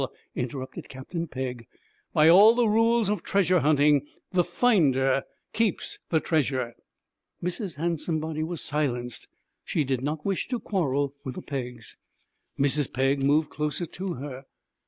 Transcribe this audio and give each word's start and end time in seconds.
interrupted 0.33 0.89
Captain 0.89 1.27
Pegg. 1.27 1.67
'By 2.11 2.27
all 2.27 2.55
the 2.55 2.67
rules 2.67 3.07
of 3.07 3.21
treasure 3.21 3.59
hunting, 3.59 4.07
the 4.31 4.43
finder 4.43 5.21
keeps 5.53 5.99
the 6.09 6.19
treasure.' 6.19 6.73
Mrs. 7.43 7.75
Handsomebody 7.75 8.41
was 8.43 8.61
silenced. 8.63 9.27
She 9.63 9.83
did 9.83 10.01
not 10.01 10.25
wish 10.25 10.47
to 10.47 10.59
quarrel 10.59 11.13
with 11.23 11.35
the 11.35 11.43
Peggs. 11.43 11.97
Mrs. 12.59 12.91
Pegg 12.91 13.21
moved 13.21 13.51
closer 13.51 13.85
to 13.85 14.13
her. 14.13 14.45